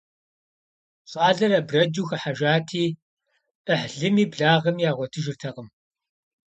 [1.11, 2.85] ЩӀалэр абрэджу хыхьэжати,
[3.65, 5.67] Ӏыхьлыми благъэми ягъуэтыжыртэкъым.